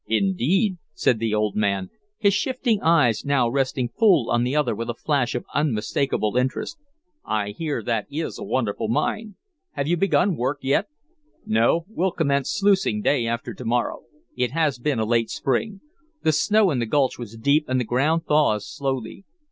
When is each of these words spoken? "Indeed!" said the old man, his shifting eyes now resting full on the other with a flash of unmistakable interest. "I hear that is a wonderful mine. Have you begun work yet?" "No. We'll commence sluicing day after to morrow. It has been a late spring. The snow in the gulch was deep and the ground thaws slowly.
"Indeed!" 0.07 0.79
said 0.95 1.19
the 1.19 1.35
old 1.35 1.55
man, 1.55 1.91
his 2.17 2.33
shifting 2.33 2.81
eyes 2.81 3.23
now 3.23 3.47
resting 3.47 3.87
full 3.89 4.31
on 4.31 4.43
the 4.43 4.55
other 4.55 4.73
with 4.73 4.89
a 4.89 4.95
flash 4.95 5.35
of 5.35 5.45
unmistakable 5.53 6.37
interest. 6.37 6.79
"I 7.23 7.49
hear 7.51 7.83
that 7.83 8.07
is 8.09 8.39
a 8.39 8.43
wonderful 8.43 8.87
mine. 8.87 9.35
Have 9.73 9.87
you 9.87 9.97
begun 9.97 10.35
work 10.35 10.57
yet?" 10.63 10.87
"No. 11.45 11.85
We'll 11.87 12.09
commence 12.09 12.49
sluicing 12.51 13.03
day 13.03 13.27
after 13.27 13.53
to 13.53 13.63
morrow. 13.65 14.05
It 14.35 14.53
has 14.53 14.79
been 14.79 14.97
a 14.97 15.05
late 15.05 15.29
spring. 15.29 15.81
The 16.23 16.31
snow 16.31 16.71
in 16.71 16.79
the 16.79 16.87
gulch 16.87 17.19
was 17.19 17.37
deep 17.37 17.65
and 17.67 17.79
the 17.79 17.83
ground 17.83 18.25
thaws 18.25 18.67
slowly. 18.67 19.23